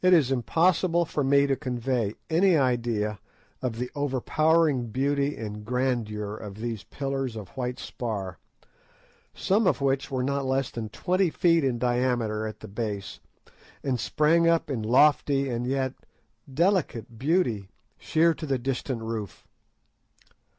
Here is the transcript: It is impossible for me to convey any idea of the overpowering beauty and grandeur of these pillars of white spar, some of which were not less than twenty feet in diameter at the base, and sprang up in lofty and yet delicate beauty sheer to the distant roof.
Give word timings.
It 0.00 0.14
is 0.14 0.32
impossible 0.32 1.04
for 1.04 1.22
me 1.22 1.46
to 1.46 1.56
convey 1.56 2.14
any 2.30 2.56
idea 2.56 3.18
of 3.60 3.76
the 3.76 3.90
overpowering 3.94 4.86
beauty 4.86 5.36
and 5.36 5.62
grandeur 5.62 6.34
of 6.34 6.54
these 6.54 6.84
pillars 6.84 7.36
of 7.36 7.50
white 7.50 7.78
spar, 7.78 8.38
some 9.34 9.66
of 9.66 9.82
which 9.82 10.10
were 10.10 10.22
not 10.22 10.46
less 10.46 10.70
than 10.70 10.88
twenty 10.88 11.28
feet 11.28 11.64
in 11.64 11.78
diameter 11.78 12.46
at 12.46 12.60
the 12.60 12.66
base, 12.66 13.20
and 13.82 14.00
sprang 14.00 14.48
up 14.48 14.70
in 14.70 14.82
lofty 14.82 15.50
and 15.50 15.66
yet 15.66 15.92
delicate 16.54 17.18
beauty 17.18 17.68
sheer 17.98 18.32
to 18.32 18.46
the 18.46 18.56
distant 18.56 19.02
roof. 19.02 19.46